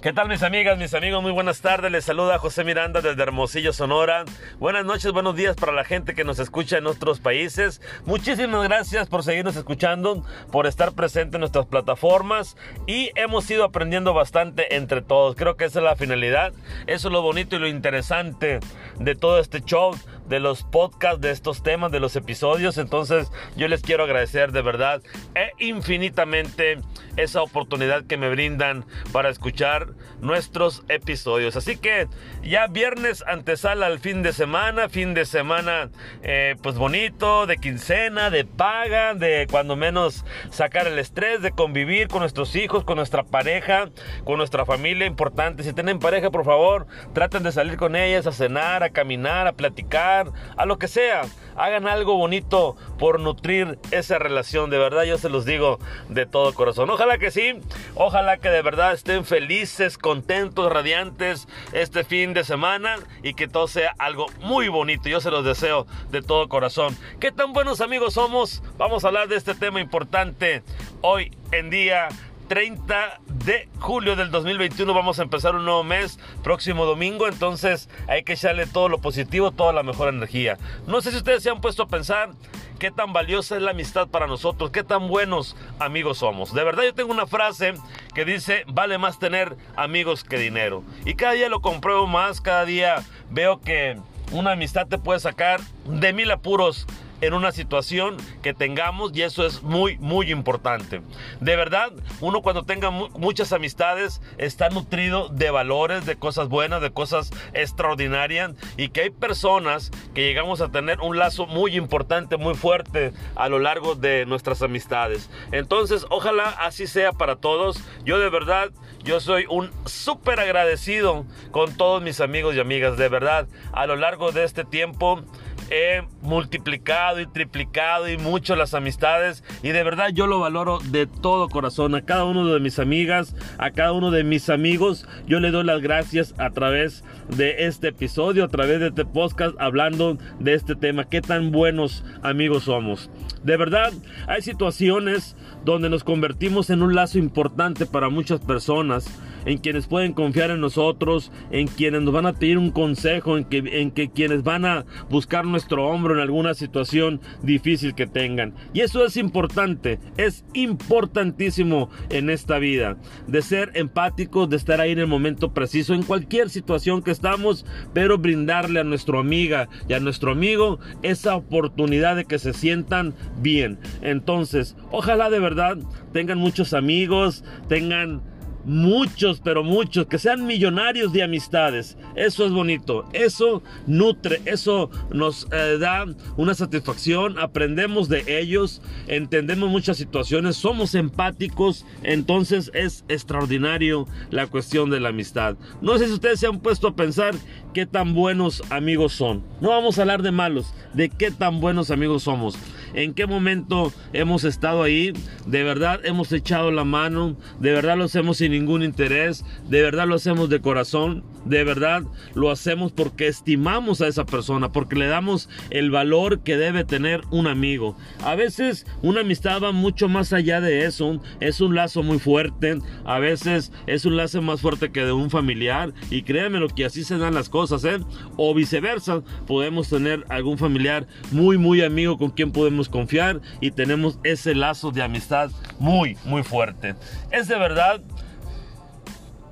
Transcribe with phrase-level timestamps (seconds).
[0.00, 1.20] ¿Qué tal mis amigas, mis amigos?
[1.22, 1.90] Muy buenas tardes.
[1.90, 4.24] Les saluda José Miranda desde Hermosillo, Sonora.
[4.60, 7.82] Buenas noches, buenos días para la gente que nos escucha en otros países.
[8.06, 12.56] Muchísimas gracias por seguirnos escuchando, por estar presente en nuestras plataformas
[12.86, 15.34] y hemos ido aprendiendo bastante entre todos.
[15.34, 16.52] Creo que esa es la finalidad.
[16.86, 18.60] Eso es lo bonito y lo interesante
[19.00, 19.96] de todo este show
[20.28, 22.78] de los podcasts, de estos temas, de los episodios.
[22.78, 25.02] Entonces yo les quiero agradecer de verdad
[25.34, 26.78] e infinitamente
[27.16, 29.88] esa oportunidad que me brindan para escuchar
[30.20, 31.56] nuestros episodios.
[31.56, 32.06] Así que
[32.42, 35.90] ya viernes antesala al fin de semana, fin de semana
[36.22, 42.08] eh, pues bonito, de quincena, de paga, de cuando menos sacar el estrés, de convivir
[42.08, 43.88] con nuestros hijos, con nuestra pareja,
[44.24, 45.62] con nuestra familia importante.
[45.62, 49.52] Si tienen pareja, por favor, traten de salir con ellas a cenar, a caminar, a
[49.52, 50.17] platicar
[50.56, 51.22] a lo que sea.
[51.56, 54.70] Hagan algo bonito por nutrir esa relación.
[54.70, 56.88] De verdad, yo se los digo de todo corazón.
[56.90, 57.60] Ojalá que sí.
[57.94, 63.66] Ojalá que de verdad estén felices, contentos, radiantes este fin de semana y que todo
[63.68, 65.08] sea algo muy bonito.
[65.08, 66.96] Yo se los deseo de todo corazón.
[67.20, 68.62] ¿Qué tan buenos amigos somos?
[68.76, 70.62] Vamos a hablar de este tema importante
[71.00, 72.08] hoy en día
[72.48, 78.22] 30 de julio del 2021 vamos a empezar un nuevo mes próximo domingo, entonces hay
[78.22, 80.56] que echarle todo lo positivo, toda la mejor energía.
[80.86, 82.30] No sé si ustedes se han puesto a pensar
[82.78, 86.54] qué tan valiosa es la amistad para nosotros, qué tan buenos amigos somos.
[86.54, 87.74] De verdad yo tengo una frase
[88.14, 90.82] que dice, vale más tener amigos que dinero.
[91.04, 93.98] Y cada día lo compruebo más, cada día veo que
[94.32, 96.86] una amistad te puede sacar de mil apuros
[97.20, 101.02] en una situación que tengamos y eso es muy, muy importante.
[101.40, 106.90] De verdad, uno cuando tenga muchas amistades está nutrido de valores, de cosas buenas, de
[106.90, 112.54] cosas extraordinarias y que hay personas que llegamos a tener un lazo muy importante, muy
[112.54, 115.30] fuerte a lo largo de nuestras amistades.
[115.52, 117.82] Entonces, ojalá así sea para todos.
[118.04, 118.70] Yo de verdad,
[119.04, 122.96] yo soy un súper agradecido con todos mis amigos y amigas.
[122.96, 125.22] De verdad, a lo largo de este tiempo
[125.70, 131.06] he multiplicado y triplicado y mucho las amistades y de verdad yo lo valoro de
[131.06, 131.94] todo corazón.
[131.94, 135.64] A cada uno de mis amigas, a cada uno de mis amigos, yo le doy
[135.64, 140.74] las gracias a través de este episodio, a través de este podcast hablando de este
[140.74, 141.08] tema.
[141.08, 143.10] Qué tan buenos amigos somos.
[143.42, 143.92] De verdad,
[144.26, 149.06] hay situaciones donde nos convertimos en un lazo importante para muchas personas
[149.44, 153.44] en quienes pueden confiar en nosotros, en quienes nos van a pedir un consejo, en
[153.44, 158.54] que, en que quienes van a buscar nuestro hombro en alguna situación difícil que tengan.
[158.72, 162.96] Y eso es importante, es importantísimo en esta vida,
[163.26, 167.66] de ser empáticos, de estar ahí en el momento preciso, en cualquier situación que estamos,
[167.92, 173.14] pero brindarle a nuestra amiga y a nuestro amigo esa oportunidad de que se sientan
[173.42, 173.80] bien.
[174.00, 175.76] Entonces, ojalá de verdad
[176.12, 178.22] tengan muchos amigos, tengan
[178.68, 181.96] muchos, pero muchos, que sean millonarios de amistades.
[182.14, 186.06] Eso es bonito, eso nutre, eso nos eh, da
[186.36, 194.90] una satisfacción, aprendemos de ellos, entendemos muchas situaciones, somos empáticos, entonces es extraordinario la cuestión
[194.90, 195.56] de la amistad.
[195.80, 197.34] No sé si ustedes se han puesto a pensar
[197.72, 199.42] qué tan buenos amigos son.
[199.60, 202.56] No vamos a hablar de malos, de qué tan buenos amigos somos.
[202.94, 205.12] En qué momento hemos estado ahí,
[205.46, 210.06] de verdad hemos echado la mano, de verdad lo hacemos sin ningún interés, de verdad
[210.06, 212.02] lo hacemos de corazón, de verdad
[212.34, 217.22] lo hacemos porque estimamos a esa persona, porque le damos el valor que debe tener
[217.30, 217.96] un amigo.
[218.22, 222.78] A veces una amistad va mucho más allá de eso, es un lazo muy fuerte,
[223.04, 226.84] a veces es un lazo más fuerte que de un familiar y créanme lo que
[226.84, 227.98] así se dan las cosas, ¿eh?
[228.36, 234.20] O viceversa, podemos tener algún familiar muy muy amigo con quien podemos confiar y tenemos
[234.22, 235.50] ese lazo de amistad
[235.80, 236.94] muy muy fuerte.
[237.32, 238.00] Es de verdad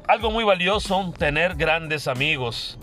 [0.06, 2.78] algo muy valioso tener grandes amigos.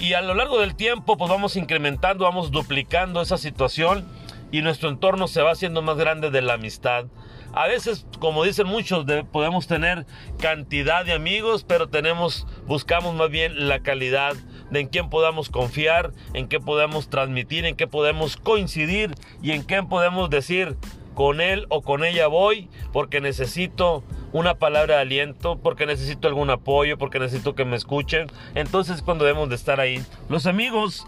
[0.00, 4.06] Y a lo largo del tiempo pues vamos incrementando, vamos duplicando esa situación
[4.50, 7.06] y nuestro entorno se va haciendo más grande de la amistad.
[7.52, 10.04] A veces, como dicen muchos, podemos tener
[10.38, 14.34] cantidad de amigos, pero tenemos, buscamos más bien la calidad
[14.70, 19.64] de en quién podamos confiar, en qué podemos transmitir, en qué podemos coincidir y en
[19.64, 20.76] qué podemos decir
[21.14, 26.50] con él o con ella voy porque necesito una palabra de aliento, porque necesito algún
[26.50, 28.26] apoyo, porque necesito que me escuchen.
[28.54, 30.04] Entonces cuando debemos de estar ahí.
[30.28, 31.06] Los amigos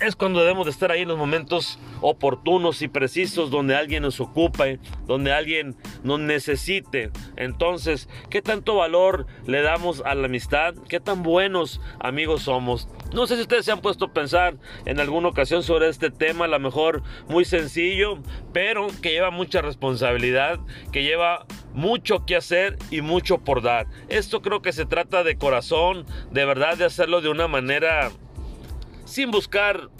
[0.00, 4.20] es cuando debemos de estar ahí en los momentos oportunos y precisos donde alguien nos
[4.20, 7.10] ocupe, donde alguien nos necesite.
[7.36, 10.74] Entonces, ¿qué tanto valor le damos a la amistad?
[10.88, 12.88] ¿Qué tan buenos amigos somos?
[13.12, 16.46] No sé si ustedes se han puesto a pensar en alguna ocasión sobre este tema,
[16.46, 18.18] a lo mejor muy sencillo,
[18.52, 20.58] pero que lleva mucha responsabilidad,
[20.92, 23.86] que lleva mucho que hacer y mucho por dar.
[24.08, 28.10] Esto creo que se trata de corazón, de verdad de hacerlo de una manera
[29.12, 29.90] sin buscar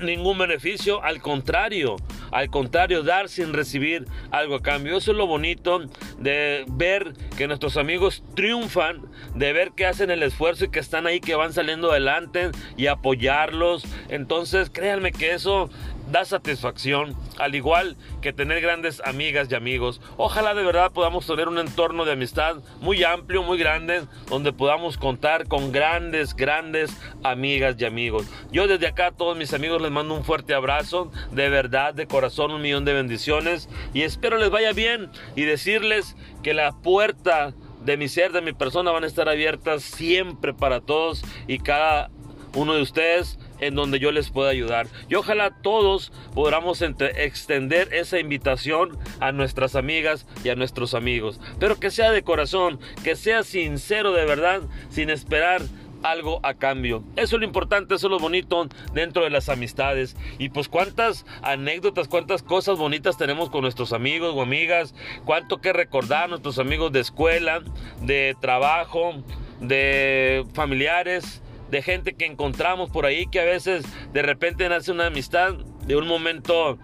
[0.00, 1.96] ningún beneficio, al contrario,
[2.30, 4.96] al contrario, dar sin recibir algo a cambio.
[4.96, 5.80] Eso es lo bonito
[6.18, 9.02] de ver que nuestros amigos triunfan,
[9.34, 12.86] de ver que hacen el esfuerzo y que están ahí, que van saliendo adelante y
[12.86, 13.84] apoyarlos.
[14.08, 15.68] Entonces, créanme que eso
[16.10, 20.00] da satisfacción, al igual que tener grandes amigas y amigos.
[20.16, 24.96] Ojalá de verdad podamos tener un entorno de amistad muy amplio, muy grande, donde podamos
[24.96, 26.90] contar con grandes, grandes
[27.22, 28.26] amigas y amigos.
[28.50, 32.06] Yo desde acá a todos mis amigos les mando un fuerte abrazo, de verdad, de
[32.06, 37.54] corazón, un millón de bendiciones y espero les vaya bien y decirles que la puerta
[37.84, 42.10] de mi ser, de mi persona van a estar abiertas siempre para todos y cada
[42.54, 44.86] uno de ustedes en donde yo les pueda ayudar.
[45.08, 51.40] Y ojalá todos podamos extender esa invitación a nuestras amigas y a nuestros amigos.
[51.58, 55.62] Pero que sea de corazón, que sea sincero de verdad, sin esperar
[56.02, 57.02] algo a cambio.
[57.16, 60.16] Eso es lo importante, eso es lo bonito dentro de las amistades.
[60.38, 64.94] Y pues cuántas anécdotas, cuántas cosas bonitas tenemos con nuestros amigos o amigas,
[65.24, 67.62] cuánto que recordar nuestros amigos de escuela,
[68.02, 69.14] de trabajo,
[69.60, 75.06] de familiares de gente que encontramos por ahí que a veces de repente nace una
[75.06, 75.54] amistad
[75.86, 76.78] de un momento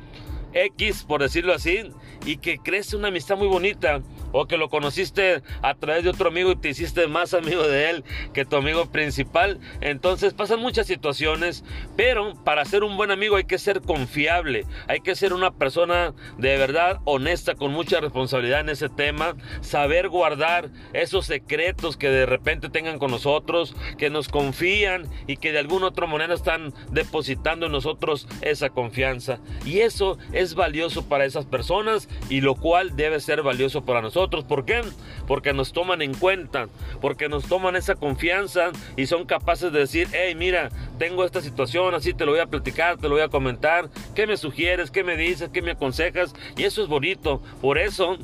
[0.52, 1.90] X, por decirlo así,
[2.25, 4.02] y que crece una amistad muy bonita
[4.34, 7.90] o que lo conociste a través de otro amigo y te hiciste más amigo de
[7.90, 9.60] él que tu amigo principal.
[9.81, 11.64] Entonces pasan muchas situaciones,
[11.96, 16.12] pero para ser un buen amigo hay que ser confiable, hay que ser una persona
[16.36, 22.26] de verdad honesta con mucha responsabilidad en ese tema, saber guardar esos secretos que de
[22.26, 27.66] repente tengan con nosotros, que nos confían y que de alguna otra manera están depositando
[27.66, 29.38] en nosotros esa confianza.
[29.64, 34.65] Y eso es valioso para esas personas y lo cual debe ser valioso para ¿Por
[34.65, 34.82] qué?
[35.26, 36.69] Porque nos toman en cuenta,
[37.00, 41.94] porque nos toman esa confianza y son capaces de decir, hey, mira, tengo esta situación,
[41.94, 44.91] así te lo voy a platicar, te lo voy a comentar, ¿qué me sugieres?
[44.91, 45.50] ¿Qué me dices?
[45.53, 46.35] ¿Qué me aconsejas?
[46.56, 47.43] Y eso es bonito.
[47.61, 48.19] Por eso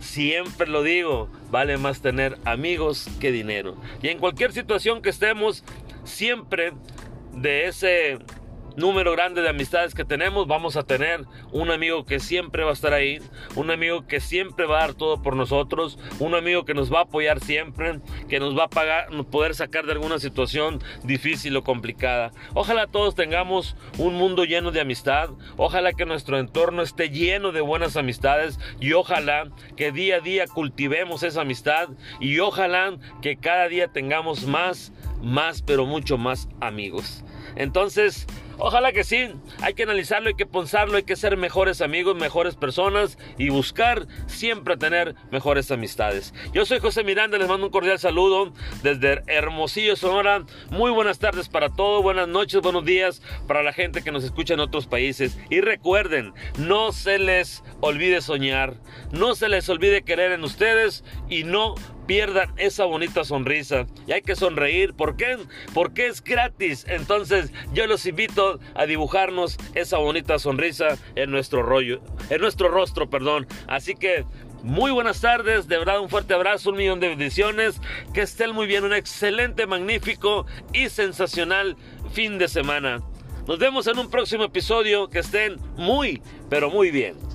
[0.00, 3.76] siempre lo digo, vale más tener amigos que dinero.
[4.02, 5.64] Y en cualquier situación que estemos,
[6.04, 6.72] siempre
[7.32, 8.18] de ese
[8.76, 12.74] número grande de amistades que tenemos, vamos a tener un amigo que siempre va a
[12.74, 13.18] estar ahí,
[13.56, 17.00] un amigo que siempre va a dar todo por nosotros, un amigo que nos va
[17.00, 21.64] a apoyar siempre, que nos va a pagar, poder sacar de alguna situación difícil o
[21.64, 22.32] complicada.
[22.54, 27.60] Ojalá todos tengamos un mundo lleno de amistad, ojalá que nuestro entorno esté lleno de
[27.60, 31.88] buenas amistades y ojalá que día a día cultivemos esa amistad
[32.20, 34.92] y ojalá que cada día tengamos más,
[35.22, 37.24] más, pero mucho más amigos.
[37.56, 38.26] Entonces,
[38.64, 39.28] Ojalá que sí,
[39.60, 44.06] hay que analizarlo, hay que pensarlo, hay que ser mejores amigos, mejores personas y buscar
[44.26, 46.32] siempre tener mejores amistades.
[46.52, 48.52] Yo soy José Miranda, les mando un cordial saludo
[48.84, 50.44] desde Hermosillo, Sonora.
[50.70, 54.54] Muy buenas tardes para todos, buenas noches, buenos días para la gente que nos escucha
[54.54, 55.36] en otros países.
[55.50, 58.76] Y recuerden, no se les olvide soñar,
[59.10, 61.74] no se les olvide querer en ustedes y no
[62.12, 63.86] pierdan esa bonita sonrisa.
[64.06, 64.92] Y hay que sonreír.
[64.92, 65.38] ¿Por qué?
[65.72, 66.84] Porque es gratis.
[66.86, 73.08] Entonces yo los invito a dibujarnos esa bonita sonrisa en nuestro rollo, en nuestro rostro,
[73.08, 73.46] perdón.
[73.66, 74.26] Así que
[74.62, 77.80] muy buenas tardes, de verdad un fuerte abrazo, un millón de bendiciones,
[78.12, 81.78] que estén muy bien, un excelente, magnífico y sensacional
[82.12, 83.00] fin de semana.
[83.48, 87.31] Nos vemos en un próximo episodio, que estén muy, pero muy bien.